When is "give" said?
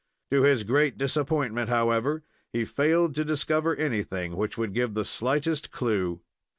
4.73-4.95